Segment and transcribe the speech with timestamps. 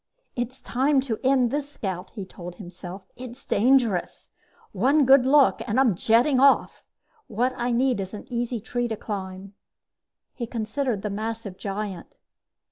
[0.35, 3.03] "It's time to end this scout," he told himself.
[3.15, 4.31] "It's dangerous.
[4.71, 6.83] One good look and I'm jetting off!
[7.27, 9.53] What I need is an easy tree to climb."
[10.33, 12.17] He considered the massive giant.